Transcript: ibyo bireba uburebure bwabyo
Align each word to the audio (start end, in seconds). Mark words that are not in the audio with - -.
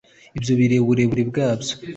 ibyo 0.37 0.53
bireba 0.59 0.83
uburebure 0.85 1.23
bwabyo 1.29 1.73